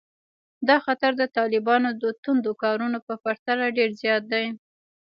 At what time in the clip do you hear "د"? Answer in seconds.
1.17-1.23, 2.01-2.03